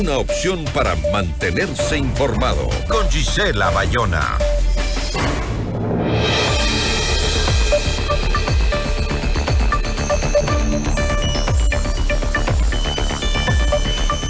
[0.00, 2.70] una opción para mantenerse informado.
[2.88, 4.38] Con Gisela Bayona.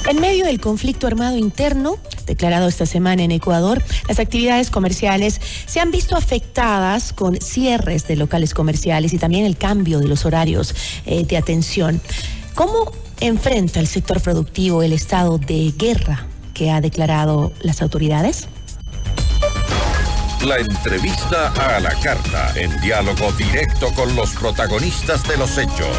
[0.09, 5.79] En medio del conflicto armado interno, declarado esta semana en Ecuador, las actividades comerciales se
[5.79, 10.75] han visto afectadas con cierres de locales comerciales y también el cambio de los horarios
[11.07, 12.01] eh, de atención.
[12.57, 12.91] ¿Cómo
[13.21, 18.49] enfrenta el sector productivo el estado de guerra que ha declarado las autoridades?
[20.45, 25.97] La entrevista a la carta, en diálogo directo con los protagonistas de los hechos.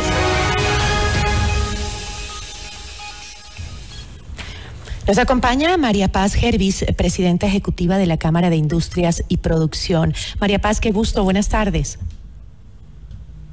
[5.08, 10.14] Nos acompaña María Paz Gervis, presidenta ejecutiva de la Cámara de Industrias y Producción.
[10.40, 12.00] María Paz, qué gusto, buenas tardes.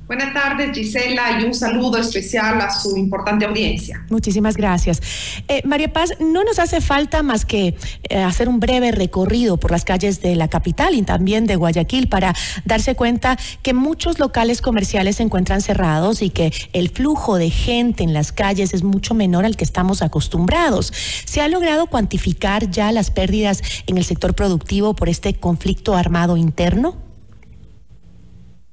[0.09, 4.07] Buenas tardes, Gisela, y un saludo especial a su importante audiencia.
[4.09, 5.03] Muchísimas gracias.
[5.49, 7.77] Eh, María Paz, no nos hace falta más que
[8.09, 12.09] eh, hacer un breve recorrido por las calles de la capital y también de Guayaquil
[12.09, 17.51] para darse cuenta que muchos locales comerciales se encuentran cerrados y que el flujo de
[17.51, 20.91] gente en las calles es mucho menor al que estamos acostumbrados.
[21.27, 26.39] ¿Se ha logrado cuantificar ya las pérdidas en el sector productivo por este conflicto armado
[26.39, 27.08] interno?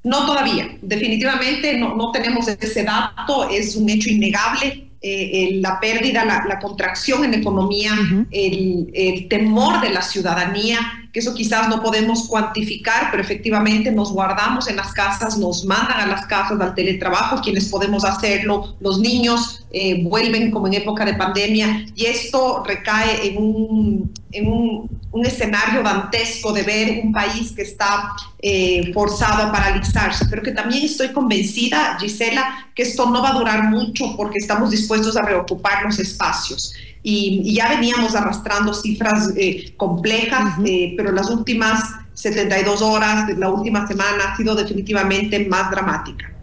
[0.06, 4.84] No todavía, definitivamente no, no tenemos ese dato, es un hecho innegable.
[5.02, 7.92] Eh, la pérdida, la, contracción en economía,
[8.32, 10.80] el, el temor de la ciudadanía
[11.16, 15.98] que eso quizás no podemos cuantificar, pero efectivamente nos guardamos en las casas, nos mandan
[15.98, 21.06] a las casas al teletrabajo, quienes podemos hacerlo, los niños eh, vuelven como en época
[21.06, 27.14] de pandemia y esto recae en un, en un, un escenario dantesco de ver un
[27.14, 33.10] país que está eh, forzado a paralizarse, pero que también estoy convencida, Gisela, que esto
[33.10, 36.74] no va a durar mucho porque estamos dispuestos a reocupar los espacios.
[37.02, 41.82] Y, ya veníamos arrastrando cifras eh, complejas, eh, pero las últimas
[42.14, 46.35] 72 horas, la última semana ha sido definitivamente más dramática.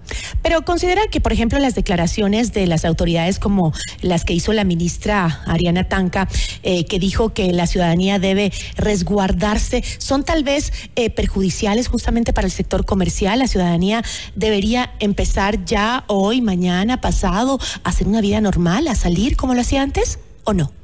[0.42, 4.64] Pero considera que, por ejemplo, las declaraciones de las autoridades como las que hizo la
[4.64, 6.28] ministra Ariana Tanca,
[6.62, 10.72] eh, que dijo que la ciudadanía debe resguardarse, son tal vez
[11.14, 13.38] perjudiciales justamente para el sector comercial.
[13.38, 14.02] La ciudadanía
[14.34, 19.60] debería empezar ya hoy, mañana, pasado, a hacer una vida normal, a salir como lo
[19.60, 20.81] hacía antes o no?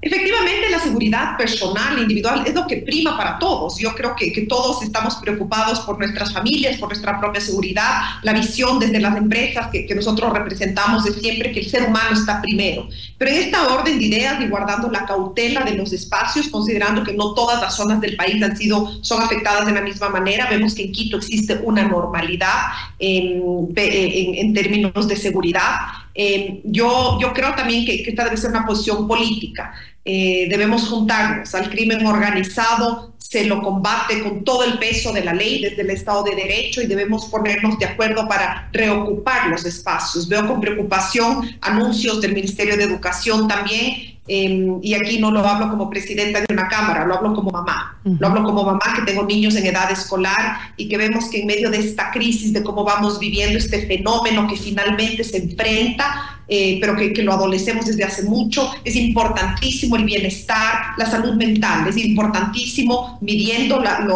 [0.00, 3.78] Efectivamente, la seguridad personal, individual, es lo que prima para todos.
[3.78, 8.02] Yo creo que, que, todos estamos preocupados por nuestras familias, por nuestra propia seguridad.
[8.22, 12.16] La visión desde las empresas que, que, nosotros representamos es siempre que el ser humano
[12.16, 12.88] está primero.
[13.18, 17.14] Pero en esta orden de ideas y guardando la cautela de los espacios, considerando que
[17.14, 20.76] no todas las zonas del país han sido, son afectadas de la misma manera, vemos
[20.76, 22.68] que en Quito existe una normalidad
[23.00, 23.42] en,
[23.74, 25.72] en, en términos de seguridad.
[26.20, 29.72] Eh, yo, yo creo también que, esta debe ser una posición política.
[30.10, 35.34] Eh, debemos juntarnos al crimen organizado, se lo combate con todo el peso de la
[35.34, 40.26] ley desde el Estado de Derecho y debemos ponernos de acuerdo para reocupar los espacios.
[40.26, 45.70] Veo con preocupación anuncios del Ministerio de Educación también Em, y aquí no lo hablo
[45.70, 47.98] como presidenta de una cámara, lo hablo como mamá.
[48.04, 51.46] Lo hablo como mamá que tengo niños en edad escolar y que vemos que en
[51.46, 56.78] medio de esta crisis, de cómo vamos viviendo este fenómeno que finalmente se enfrenta, eh,
[56.80, 58.70] pero que, que, lo adolecemos desde hace mucho.
[58.84, 64.06] Es importantísimo el bienestar, la salud mental, es importantísimo midiendo la,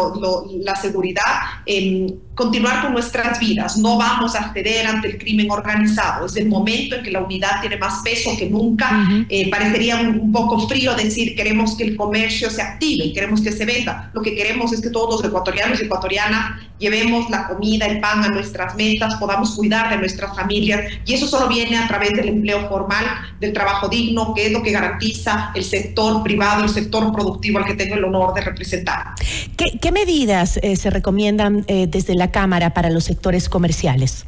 [0.61, 1.21] la seguridad,
[1.65, 3.77] en continuar con nuestras vidas.
[3.77, 6.25] No vamos a ceder ante el crimen organizado.
[6.25, 9.07] Es el momento en que la unidad tiene más peso que nunca.
[9.29, 13.51] Eh, parecería un, un, poco frío decir queremos que el comercio se active, queremos que
[13.51, 14.09] se venda.
[14.13, 18.23] Lo que queremos es que todos los ecuatorianos y ecuatorianas llevemos la comida, el pan
[18.23, 22.27] a nuestras metas, podamos cuidar de nuestras familias y eso solo viene a través del
[22.27, 23.05] empleo formal,
[23.39, 27.65] del trabajo digno, que es lo que garantiza el sector privado, el sector productivo al
[27.65, 29.13] que tengo el honor de representar.
[29.55, 34.25] ¿Qué, qué medidas eh, se recomiendan eh, desde la Cámara para los sectores comerciales,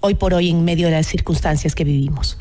[0.00, 2.38] hoy por hoy en medio de las circunstancias que vivimos?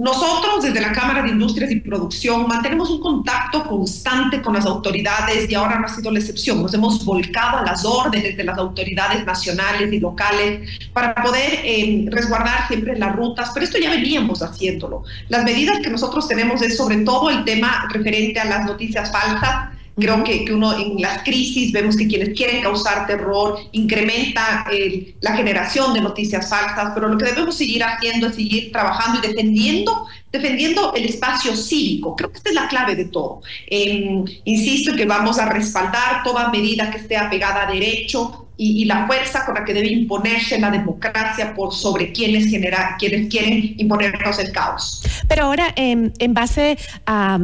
[0.00, 5.50] Nosotros desde la Cámara de Industrias y Producción mantenemos un contacto constante con las autoridades
[5.50, 6.62] y ahora no ha sido la excepción.
[6.62, 12.06] Nos hemos volcado a las órdenes de las autoridades nacionales y locales para poder eh,
[12.10, 15.02] resguardar siempre las rutas, pero esto ya veníamos haciéndolo.
[15.28, 19.68] Las medidas que nosotros tenemos es sobre todo el tema referente a las noticias falsas
[19.96, 25.14] Creo que, que, uno en las crisis vemos que quienes quieren causar terror incrementa el,
[25.20, 29.28] la generación de noticias falsas, pero lo que debemos seguir haciendo es seguir trabajando y
[29.28, 32.16] defendiendo, defendiendo el espacio cívico.
[32.16, 33.42] Creo que esta es la clave de todo.
[33.68, 39.06] Eh, insisto que vamos a respaldar toda medida que esté apegada a derecho, y, la
[39.06, 44.38] fuerza con la que debe imponerse la democracia por sobre quienes, genera, quienes quieren imponernos
[44.38, 45.02] el caos.
[45.26, 46.76] Pero ahora, en base
[47.06, 47.38] a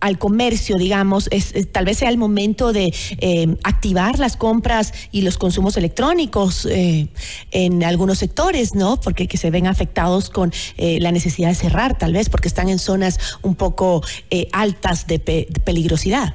[0.00, 5.22] al comercio, digamos, es, tal vez sea el momento de eh, activar las compras y
[5.22, 7.08] los consumos electrónicos eh,
[7.50, 9.00] en algunos sectores, ¿no?
[9.00, 12.68] Porque que se ven afectados con eh, la necesidad de cerrar, tal vez, porque están
[12.68, 14.02] en zonas un poco
[14.52, 15.18] altas de
[15.64, 16.34] peligrosidad.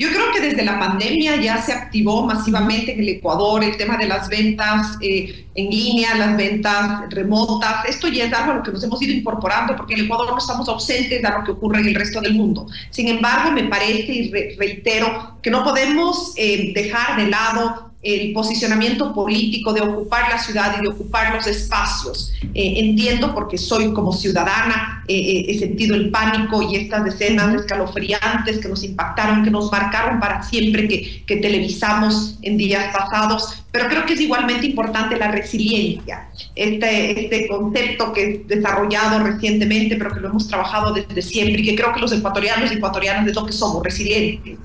[0.00, 3.98] Yo creo que desde la pandemia ya se activó masivamente en el Ecuador el tema
[3.98, 7.84] de las ventas eh, en línea, las ventas remotas.
[7.84, 10.38] Esto ya es algo a lo que nos hemos ido incorporando porque en Ecuador no
[10.38, 12.66] estamos ausentes de lo que ocurre en el resto del mundo.
[12.88, 19.12] Sin embargo, me parece y reitero que no podemos eh, dejar de lado el posicionamiento
[19.12, 22.32] político de ocupar la ciudad y de ocupar los espacios.
[22.54, 27.52] Eh, entiendo porque soy como ciudadana, eh, eh, he sentido el pánico y estas escenas
[27.52, 33.64] escalofriantes que nos impactaron, que nos marcaron para siempre, que, que televisamos en días pasados,
[33.72, 39.96] pero creo que es igualmente importante la resiliencia, este, este concepto que es desarrollado recientemente,
[39.96, 43.26] pero que lo hemos trabajado desde siempre y que creo que los ecuatorianos y ecuatorianas
[43.26, 44.58] es lo que somos, resilientes.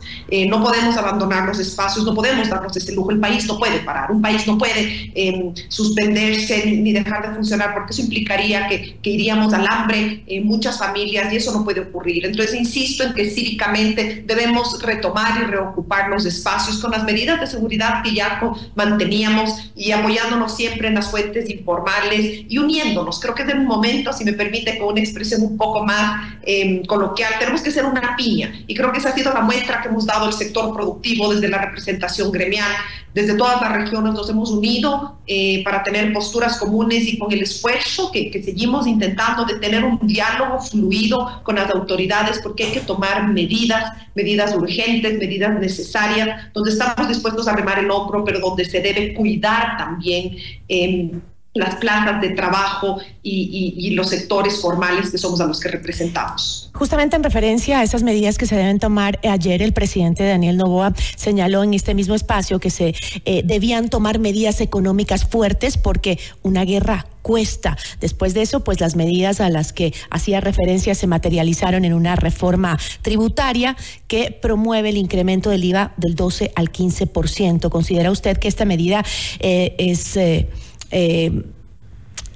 [0.48, 3.10] no podemos abandonar los espacios, no podemos darnos ese lujo.
[3.10, 7.74] El país no puede parar, un país no puede em, suspenderse ni, dejar de funcionar
[7.74, 11.82] porque eso implicaría que, que iríamos al hambre en muchas familias y eso no puede
[11.82, 12.26] ocurrir.
[12.26, 17.48] Entonces, insisto en que cívicamente debemos retomar y reocupar los espacios con las medidas de
[17.48, 18.40] seguridad que ya
[18.76, 23.20] manteníamos y apoyándonos siempre en las fuentes informales y uniéndonos.
[23.20, 26.84] Creo que es un momento, si me permite, con una expresión un poco más em,
[26.86, 29.90] coloquial, tenemos que ser una piña y creo que esa ha sido la muestra que
[29.90, 32.72] hemos dado el sector productivo desde la representación gremial,
[33.14, 37.42] desde todas las regiones nos hemos unido eh, para tener posturas comunes y con el
[37.42, 42.72] esfuerzo que, que, seguimos intentando de tener un diálogo fluido con las autoridades, porque hay
[42.72, 48.40] que tomar medidas, medidas urgentes, medidas necesarias, donde estamos dispuestos a remar el hombro, pero
[48.40, 50.38] donde se debe cuidar también.
[50.68, 51.12] Eh,
[51.56, 56.70] las plazas de trabajo y, los sectores formales que somos a los que representamos.
[56.74, 60.58] Justamente en referencia a esas medidas que se deben tomar, eh, ayer el presidente Daniel
[60.58, 62.94] Novoa señaló en este mismo espacio que se
[63.24, 67.78] eh, debían tomar medidas económicas fuertes porque una guerra cuesta.
[68.02, 72.18] Después de eso, pues las medidas a las que hacía referencia se materializaron en una
[72.18, 73.78] reforma tributaria
[74.08, 77.70] que promueve el incremento del IVA del 12 al 15%.
[77.70, 79.06] ¿Considera usted que esta medida
[79.40, 80.18] eh, es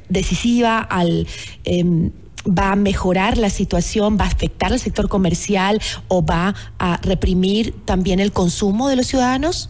[0.10, 1.28] decisiva al...
[1.64, 2.12] Em,
[2.48, 7.76] va a mejorar la situación, va a afectar al sector comercial o va a reprimir
[7.86, 9.70] también el consumo de los ciudadanos?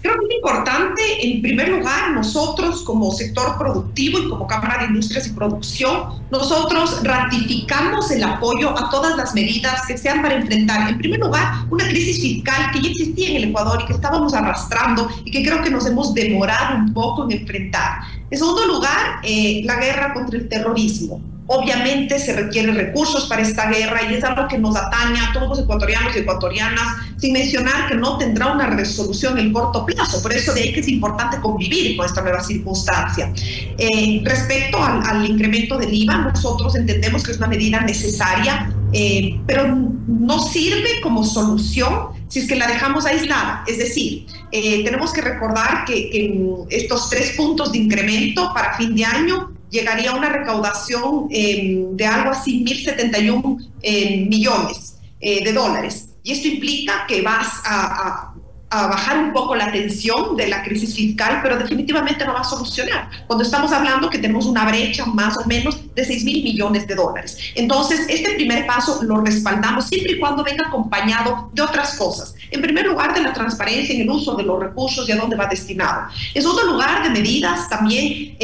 [0.00, 4.86] Creo que es importante, en primer lugar, nosotros como sector productivo y como Cámara de
[4.86, 10.88] Industrias y Producción, nosotros ratificamos el apoyo a todas las medidas que sean para enfrentar,
[10.88, 14.34] en primer lugar, una crisis fiscal que ya existía en el Ecuador y que estábamos
[14.34, 18.02] arrastrando y que creo que nos hemos demorado un poco en enfrentar.
[18.30, 23.70] En segundo lugar, eh, la guerra contra el terrorismo Obviamente se requieren recursos para esta
[23.70, 27.88] guerra y es algo que nos atañe a todos los ecuatorianos y ecuatorianas, sin mencionar
[27.88, 30.20] que no tendrá una resolución en corto plazo.
[30.22, 33.32] Por eso de ahí que es importante convivir con esta nueva circunstancia.
[33.78, 39.74] Eh, respecto al, incremento del IVA, nosotros entendemos que es una medida necesaria, eh, pero
[40.06, 43.64] no sirve como solución si es que la dejamos aislada.
[43.66, 48.94] Es decir, eh, tenemos que recordar que, que estos tres puntos de incremento para fin
[48.94, 55.52] de año llegaría a una recaudación em, de algo así, 1.071 em, millones eh, de
[55.52, 56.10] dólares.
[56.22, 58.34] Y esto implica que vas a,
[58.70, 63.08] bajar un poco la tensión de la crisis fiscal, pero definitivamente no va a solucionar.
[63.26, 66.94] Cuando estamos hablando que tenemos una brecha más o menos de 6 mil millones de
[66.94, 67.38] dólares.
[67.54, 72.34] Entonces, este primer paso lo respaldamos siempre y cuando venga acompañado de otras cosas.
[72.50, 75.34] En primer lugar, de la transparencia en el uso de los recursos y a dónde
[75.34, 76.10] va destinado.
[76.34, 78.36] En segundo lugar, de medidas también...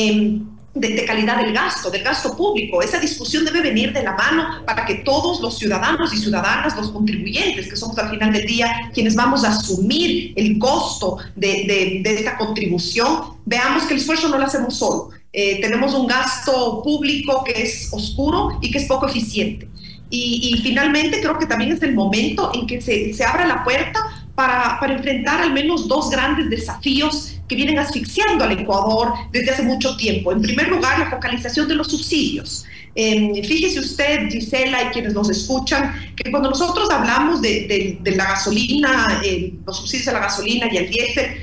[0.75, 2.83] De, calidad del gasto, del gasto público.
[2.83, 6.91] Esa discusión debe venir de la mano para que todos los ciudadanos y ciudadanas, los
[6.91, 12.37] contribuyentes, que somos al final del día quienes vamos a asumir el costo de, esta
[12.37, 15.11] contribución, veamos que el esfuerzo no lo hacemos solo.
[15.33, 19.69] Eh, tenemos un gasto público que es oscuro y que es poco eficiente.
[20.11, 24.24] Y, finalmente creo que también es el momento en que se, se abra la puerta
[24.35, 29.63] para, para enfrentar al menos dos grandes desafíos que vienen asfixiando al Ecuador desde hace
[29.63, 30.33] mucho tiempo.
[30.33, 32.65] En primer lugar, la focalización de los subsidios.
[32.97, 38.25] Eh, fíjese usted, Gisela, y quienes nos escuchan, que cuando nosotros hablamos de, de, la
[38.25, 41.41] gasolina, eh, los subsidios a la gasolina y al diésel,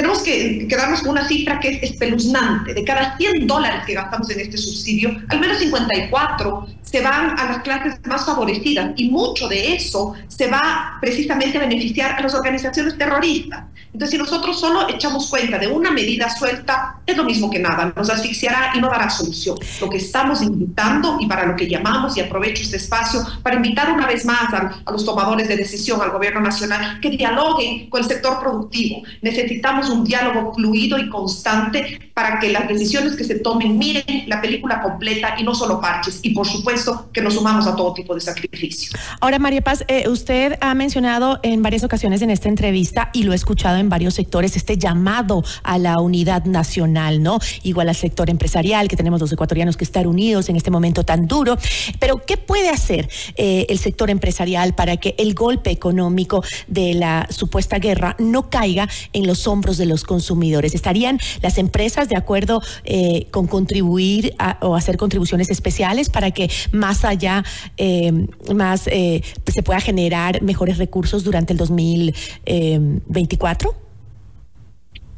[0.00, 2.72] tenemos que quedarnos con una cifra que es espeluznante.
[2.72, 7.44] De cada 100 dólares que gastamos en este subsidio, al menos 54 se van a
[7.44, 12.34] las clases más favorecidas y mucho de eso se va precisamente a beneficiar a las
[12.34, 13.64] organizaciones terroristas.
[13.92, 17.92] Entonces, si nosotros solo echamos cuenta de una medida suelta, es lo mismo que nada,
[17.94, 19.58] nos asfixiará y no dará solución.
[19.80, 23.92] Lo que estamos invitando y para lo que llamamos, y aprovecho este espacio, para invitar
[23.92, 28.00] una vez más a, a los tomadores de decisión, al gobierno nacional, que dialoguen con
[28.02, 29.02] el sector productivo.
[29.22, 34.40] Necesitamos un diálogo fluido y constante para que las decisiones que se tomen miren la
[34.40, 36.20] película completa y no solo parches.
[36.22, 38.98] Y por supuesto que nos sumamos a todo tipo de sacrificio.
[39.20, 43.32] Ahora, María Paz, eh, usted ha mencionado en varias ocasiones en esta entrevista y lo
[43.32, 47.38] he escuchado en varios sectores este llamado a la unidad nacional, ¿no?
[47.62, 51.26] Igual al sector empresarial, que tenemos los ecuatorianos que estar unidos en este momento tan
[51.26, 51.56] duro.
[51.98, 57.26] Pero, ¿qué puede hacer eh, el sector empresarial para que el golpe económico de la
[57.30, 60.74] supuesta guerra no caiga en los hombros de los consumidores?
[60.74, 67.04] ¿Estarían las empresas de acuerdo eh, con contribuir o hacer contribuciones especiales para que más
[67.04, 67.44] allá,
[67.76, 73.74] eh, más se pueda generar mejores recursos durante el 2024?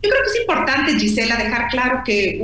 [0.02, 2.42] Yo creo que es importante, Gisela, dejar claro que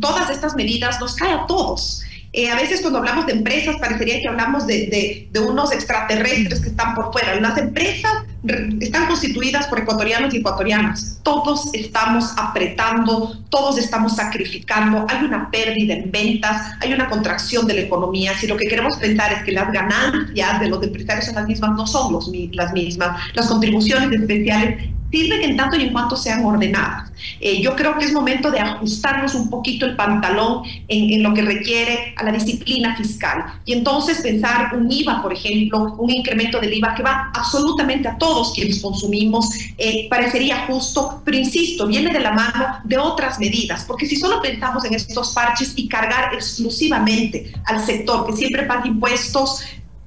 [0.00, 2.02] todas estas medidas nos caen a todos.
[2.32, 6.68] Eh, a veces cuando hablamos de empresas parecería que hablamos de, de, unos extraterrestres que
[6.68, 7.34] están por fuera.
[7.40, 8.12] Las empresas
[8.42, 11.20] están constituidas por ecuatorianos y ecuatorianas.
[11.22, 15.06] Todos estamos apretando, todos estamos sacrificando.
[15.08, 18.32] Hay una pérdida en ventas, hay una contracción de la economía.
[18.38, 21.70] Si lo que queremos pensar es que las ganancias de los empresarios son las mismas,
[21.72, 22.18] no son
[22.52, 23.20] las mismas.
[23.34, 27.10] Las contribuciones especiales sirven en tanto y en cuanto sean ordenadas.
[27.40, 31.34] Eh, yo creo que es momento de ajustarnos un poquito el pantalón en, en, lo
[31.34, 33.44] que requiere a la disciplina fiscal.
[33.64, 38.16] Y entonces pensar un IVA, por ejemplo, un incremento del IVA que va absolutamente a
[38.16, 43.84] todos quienes consumimos, eh, parecería justo, pero insisto, viene de la mano de otras medidas,
[43.84, 48.86] porque si solo pensamos en estos parches y cargar exclusivamente al sector que siempre paga
[48.86, 49.62] impuestos,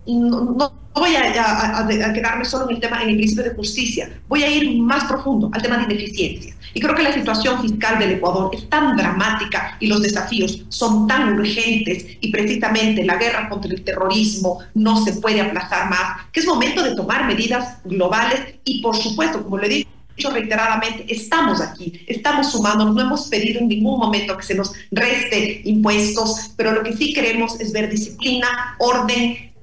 [0.05, 4.49] no, voy a, quedarme solo en el tema, en el principio de justicia, voy a
[4.49, 6.55] ir más profundo al tema de ineficiencia.
[6.73, 11.07] Y creo que la situación fiscal del Ecuador es tan dramática y los desafíos son
[11.07, 16.39] tan urgentes y precisamente la guerra contra el terrorismo no se puede aplazar más, que
[16.39, 21.61] es momento de tomar medidas globales y por supuesto, como le he dicho reiteradamente, estamos
[21.61, 26.71] aquí, estamos sumando, no hemos pedido en ningún momento que se nos reste impuestos, pero
[26.71, 29.53] lo que sí queremos es ver disciplina, orden,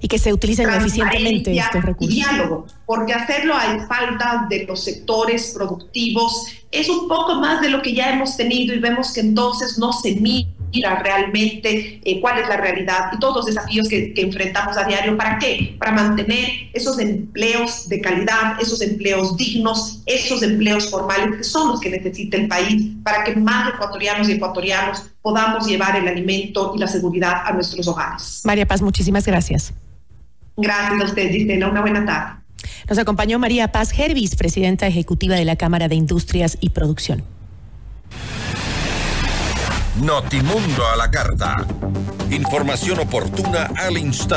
[0.00, 2.14] y que se utilicen eficientemente estos recursos.
[2.14, 7.82] diálogo, porque hacerlo a falta de los sectores productivos es un poco más de lo
[7.82, 10.48] que ya hemos tenido y vemos que entonces no se mira
[11.02, 15.16] realmente eh, cuál es la realidad y todos los desafíos que, que, enfrentamos a diario.
[15.16, 15.76] ¿Para qué?
[15.78, 21.80] Para mantener esos empleos de calidad, esos empleos dignos, esos empleos formales que son los
[21.80, 26.78] que necesita el país para que más ecuatorianos y ecuatorianos podamos llevar el alimento y
[26.78, 28.42] la seguridad a nuestros hogares.
[28.44, 29.72] María Paz, muchísimas gracias.
[30.56, 31.68] Gracias a usted, Gisela.
[31.68, 32.40] Una buena tarde.
[32.88, 37.24] Nos acompañó María Paz Hervis, presidenta ejecutiva de la Cámara de Industrias y Producción.
[40.02, 41.66] Notimundo a la carta.
[42.30, 44.34] Información oportuna al instante.